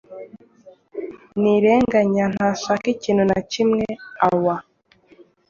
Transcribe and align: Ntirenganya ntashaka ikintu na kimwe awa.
Ntirenganya 1.39 2.25
ntashaka 2.33 2.85
ikintu 2.95 3.23
na 3.31 3.39
kimwe 3.51 3.85
awa. 4.27 4.55